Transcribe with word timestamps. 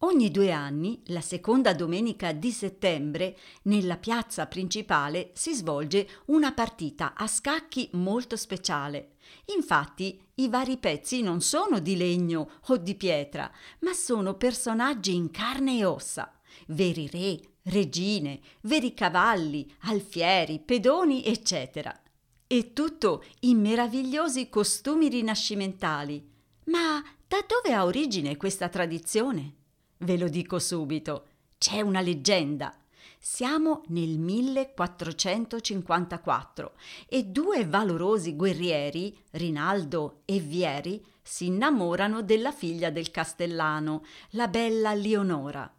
Ogni 0.00 0.30
due 0.30 0.52
anni, 0.52 1.00
la 1.06 1.22
seconda 1.22 1.72
domenica 1.72 2.32
di 2.32 2.50
settembre, 2.50 3.34
nella 3.62 3.96
piazza 3.96 4.46
principale 4.46 5.30
si 5.32 5.54
svolge 5.54 6.06
una 6.26 6.52
partita 6.52 7.14
a 7.14 7.26
scacchi 7.26 7.88
molto 7.92 8.36
speciale. 8.36 9.14
Infatti, 9.54 10.20
i 10.34 10.48
vari 10.48 10.76
pezzi 10.76 11.22
non 11.22 11.40
sono 11.40 11.78
di 11.78 11.96
legno 11.96 12.50
o 12.66 12.76
di 12.76 12.94
pietra, 12.94 13.50
ma 13.80 13.94
sono 13.94 14.34
personaggi 14.34 15.14
in 15.14 15.30
carne 15.30 15.78
e 15.78 15.86
ossa, 15.86 16.30
veri 16.66 17.08
re, 17.10 17.40
regine, 17.62 18.40
veri 18.62 18.92
cavalli, 18.92 19.66
alfieri, 19.84 20.60
pedoni, 20.60 21.24
eccetera. 21.24 21.98
E 22.46 22.74
tutto 22.74 23.24
in 23.40 23.62
meravigliosi 23.62 24.50
costumi 24.50 25.08
rinascimentali. 25.08 26.22
Ma 26.64 27.02
da 27.26 27.38
dove 27.46 27.74
ha 27.74 27.86
origine 27.86 28.36
questa 28.36 28.68
tradizione? 28.68 29.55
Ve 29.98 30.18
lo 30.18 30.28
dico 30.28 30.58
subito, 30.58 31.26
c'è 31.58 31.80
una 31.80 32.00
leggenda. 32.00 32.74
Siamo 33.18 33.82
nel 33.88 34.18
1454 34.18 36.72
e 37.08 37.24
due 37.24 37.64
valorosi 37.64 38.36
guerrieri, 38.36 39.18
Rinaldo 39.32 40.20
e 40.26 40.38
Vieri, 40.38 41.02
si 41.22 41.46
innamorano 41.46 42.20
della 42.22 42.52
figlia 42.52 42.90
del 42.90 43.10
castellano, 43.10 44.04
la 44.30 44.48
bella 44.48 44.94
Leonora. 44.94 45.70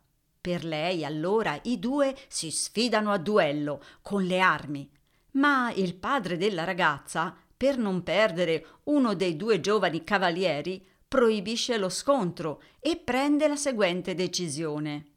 Per 0.42 0.66
lei 0.66 1.06
allora 1.06 1.60
i 1.64 1.80
due 1.80 2.16
si 2.28 2.52
sfidano 2.52 3.12
a 3.12 3.18
duello 3.18 3.82
con 4.02 4.24
le 4.24 4.40
armi, 4.40 4.90
ma 5.34 5.72
il 5.74 5.96
padre 5.96 6.38
della 6.38 6.64
ragazza, 6.64 7.36
per 7.56 7.78
non 7.78 8.02
perdere 8.04 8.66
uno 8.86 9.14
dei 9.14 9.36
due 9.36 9.60
giovani 9.60 10.04
cavalieri, 10.04 10.84
proibisce 11.08 11.78
lo 11.78 11.90
scontro 11.90 12.62
e 12.80 12.98
prende 12.98 13.48
la 13.48 13.56
seguente 13.56 14.14
decisione. 14.14 15.12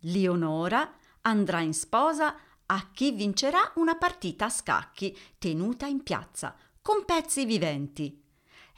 Leonora 0.00 0.92
andrà 1.22 1.60
in 1.60 1.74
sposa 1.74 2.36
a 2.66 2.90
chi 2.92 3.12
vincerà 3.12 3.72
una 3.76 3.96
partita 3.96 4.46
a 4.46 4.50
scacchi 4.50 5.16
tenuta 5.38 5.86
in 5.86 6.02
piazza 6.02 6.56
con 6.82 7.04
pezzi 7.04 7.44
viventi. 7.44 8.22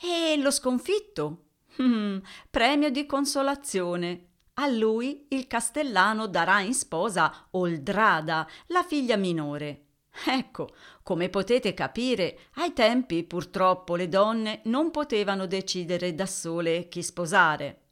E 0.00 0.36
lo 0.36 0.50
sconfitto? 0.50 1.44
Hmm, 1.80 2.18
premio 2.50 2.90
di 2.90 3.06
consolazione. 3.06 4.26
A 4.54 4.66
lui 4.66 5.26
il 5.28 5.46
castellano 5.46 6.26
darà 6.26 6.60
in 6.60 6.74
sposa 6.74 7.48
Oldrada, 7.52 8.48
la 8.66 8.82
figlia 8.82 9.16
minore. 9.16 9.87
Ecco, 10.26 10.68
come 11.02 11.28
potete 11.28 11.74
capire, 11.74 12.38
ai 12.54 12.72
tempi 12.72 13.24
purtroppo 13.24 13.94
le 13.94 14.08
donne 14.08 14.60
non 14.64 14.90
potevano 14.90 15.46
decidere 15.46 16.14
da 16.14 16.26
sole 16.26 16.88
chi 16.88 17.02
sposare. 17.02 17.82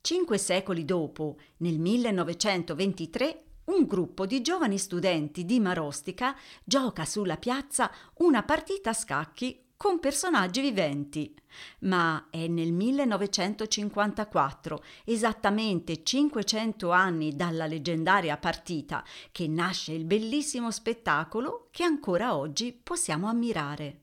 Cinque 0.00 0.38
secoli 0.38 0.84
dopo, 0.84 1.36
nel 1.58 1.78
1923, 1.78 3.42
un 3.66 3.84
gruppo 3.86 4.26
di 4.26 4.40
giovani 4.42 4.78
studenti 4.78 5.44
di 5.44 5.58
Marostica 5.58 6.36
gioca 6.62 7.04
sulla 7.04 7.36
piazza 7.36 7.90
una 8.18 8.44
partita 8.44 8.90
a 8.90 8.94
scacchi 8.94 9.65
con 9.76 10.00
personaggi 10.00 10.60
viventi. 10.60 11.34
Ma 11.80 12.28
è 12.30 12.46
nel 12.46 12.72
1954, 12.72 14.82
esattamente 15.04 16.02
500 16.02 16.90
anni 16.90 17.36
dalla 17.36 17.66
leggendaria 17.66 18.36
partita, 18.36 19.04
che 19.32 19.48
nasce 19.48 19.92
il 19.92 20.04
bellissimo 20.04 20.70
spettacolo 20.70 21.68
che 21.70 21.84
ancora 21.84 22.36
oggi 22.36 22.72
possiamo 22.72 23.28
ammirare. 23.28 24.00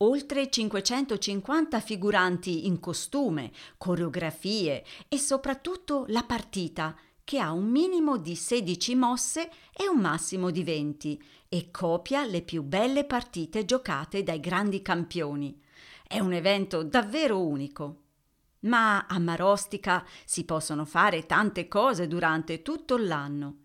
Oltre 0.00 0.48
550 0.48 1.80
figuranti 1.80 2.66
in 2.66 2.78
costume, 2.78 3.50
coreografie 3.76 4.84
e 5.08 5.18
soprattutto 5.18 6.04
la 6.08 6.22
partita, 6.22 6.96
che 7.28 7.40
ha 7.40 7.52
un 7.52 7.66
minimo 7.66 8.16
di 8.16 8.34
16 8.34 8.94
mosse 8.94 9.50
e 9.76 9.86
un 9.86 10.00
massimo 10.00 10.48
di 10.48 10.64
20 10.64 11.22
e 11.50 11.70
copia 11.70 12.24
le 12.24 12.40
più 12.40 12.62
belle 12.62 13.04
partite 13.04 13.66
giocate 13.66 14.22
dai 14.22 14.40
grandi 14.40 14.80
campioni. 14.80 15.60
È 16.06 16.20
un 16.20 16.32
evento 16.32 16.82
davvero 16.82 17.46
unico. 17.46 18.04
Ma 18.60 19.04
a 19.04 19.18
Marostica 19.18 20.06
si 20.24 20.46
possono 20.46 20.86
fare 20.86 21.26
tante 21.26 21.68
cose 21.68 22.06
durante 22.06 22.62
tutto 22.62 22.96
l'anno. 22.96 23.56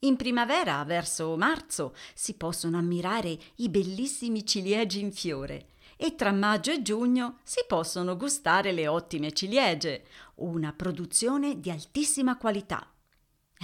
In 0.00 0.16
primavera, 0.16 0.82
verso 0.82 1.36
marzo, 1.36 1.94
si 2.14 2.34
possono 2.34 2.76
ammirare 2.76 3.38
i 3.58 3.68
bellissimi 3.68 4.44
ciliegi 4.44 4.98
in 4.98 5.12
fiore 5.12 5.66
e 5.96 6.16
tra 6.16 6.32
maggio 6.32 6.72
e 6.72 6.82
giugno 6.82 7.38
si 7.44 7.62
possono 7.68 8.16
gustare 8.16 8.72
le 8.72 8.88
ottime 8.88 9.30
ciliegie, 9.30 10.06
una 10.38 10.72
produzione 10.72 11.60
di 11.60 11.70
altissima 11.70 12.36
qualità. 12.36 12.91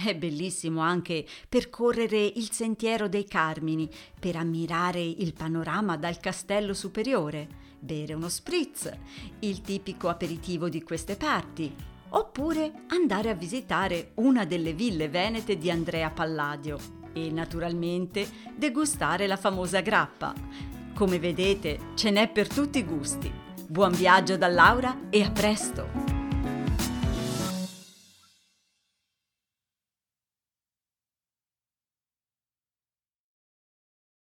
È 0.01 0.15
bellissimo 0.15 0.79
anche 0.79 1.25
percorrere 1.49 2.23
il 2.23 2.51
sentiero 2.51 3.09
dei 3.09 3.25
Carmini 3.25 3.89
per 4.17 4.37
ammirare 4.37 5.01
il 5.01 5.33
panorama 5.33 5.97
dal 5.97 6.21
castello 6.21 6.73
superiore, 6.73 7.47
bere 7.79 8.13
uno 8.13 8.29
spritz, 8.29 8.89
il 9.39 9.59
tipico 9.59 10.07
aperitivo 10.07 10.69
di 10.69 10.83
queste 10.83 11.17
parti, 11.17 11.75
oppure 12.09 12.85
andare 12.87 13.29
a 13.29 13.33
visitare 13.33 14.11
una 14.15 14.45
delle 14.45 14.71
ville 14.71 15.09
venete 15.09 15.57
di 15.57 15.69
Andrea 15.69 16.09
Palladio 16.09 16.77
e 17.11 17.29
naturalmente 17.29 18.25
degustare 18.55 19.27
la 19.27 19.37
famosa 19.37 19.81
grappa. 19.81 20.33
Come 20.95 21.19
vedete 21.19 21.91
ce 21.95 22.09
n'è 22.09 22.29
per 22.29 22.47
tutti 22.47 22.79
i 22.79 22.85
gusti. 22.85 23.29
Buon 23.67 23.91
viaggio 23.91 24.37
da 24.37 24.47
Laura 24.47 25.09
e 25.09 25.23
a 25.23 25.29
presto! 25.29 26.08